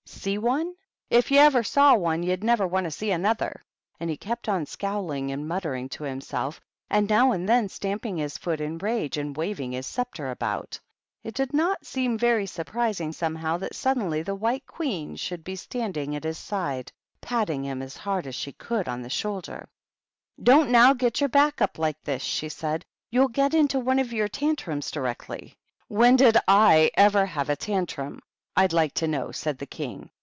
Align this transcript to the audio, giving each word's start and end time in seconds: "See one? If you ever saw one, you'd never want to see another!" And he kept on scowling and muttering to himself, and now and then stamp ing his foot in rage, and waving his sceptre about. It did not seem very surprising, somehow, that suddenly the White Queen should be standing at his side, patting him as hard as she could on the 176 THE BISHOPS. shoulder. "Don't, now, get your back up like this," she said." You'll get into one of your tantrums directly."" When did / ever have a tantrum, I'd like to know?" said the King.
"See 0.21 0.37
one? 0.37 0.75
If 1.09 1.31
you 1.31 1.39
ever 1.39 1.63
saw 1.63 1.95
one, 1.95 2.21
you'd 2.21 2.43
never 2.43 2.67
want 2.67 2.83
to 2.83 2.91
see 2.91 3.09
another!" 3.09 3.63
And 3.99 4.07
he 4.07 4.17
kept 4.17 4.47
on 4.47 4.67
scowling 4.67 5.31
and 5.31 5.47
muttering 5.47 5.89
to 5.89 6.03
himself, 6.03 6.61
and 6.91 7.09
now 7.09 7.31
and 7.31 7.49
then 7.49 7.69
stamp 7.69 8.05
ing 8.05 8.17
his 8.17 8.37
foot 8.37 8.61
in 8.61 8.77
rage, 8.77 9.17
and 9.17 9.35
waving 9.35 9.71
his 9.71 9.87
sceptre 9.87 10.29
about. 10.29 10.79
It 11.23 11.33
did 11.33 11.53
not 11.55 11.87
seem 11.87 12.19
very 12.19 12.45
surprising, 12.45 13.13
somehow, 13.13 13.57
that 13.59 13.73
suddenly 13.73 14.21
the 14.21 14.35
White 14.35 14.67
Queen 14.67 15.15
should 15.15 15.43
be 15.43 15.55
standing 15.55 16.15
at 16.15 16.23
his 16.25 16.37
side, 16.37 16.91
patting 17.21 17.63
him 17.65 17.81
as 17.81 17.97
hard 17.97 18.27
as 18.27 18.35
she 18.35 18.51
could 18.51 18.87
on 18.87 19.01
the 19.01 19.05
176 19.07 19.21
THE 19.21 19.51
BISHOPS. 19.51 20.43
shoulder. 20.55 20.65
"Don't, 20.65 20.69
now, 20.71 20.93
get 20.93 21.19
your 21.21 21.29
back 21.29 21.63
up 21.63 21.79
like 21.79 21.99
this," 22.03 22.21
she 22.21 22.47
said." 22.49 22.83
You'll 23.09 23.29
get 23.29 23.53
into 23.55 23.79
one 23.79 23.97
of 23.97 24.13
your 24.13 24.27
tantrums 24.27 24.91
directly."" 24.91 25.57
When 25.87 26.15
did 26.17 26.37
/ 26.43 26.47
ever 26.47 27.25
have 27.25 27.49
a 27.49 27.55
tantrum, 27.55 28.21
I'd 28.53 28.73
like 28.73 28.93
to 28.95 29.07
know?" 29.07 29.31
said 29.31 29.59
the 29.59 29.65
King. 29.65 30.09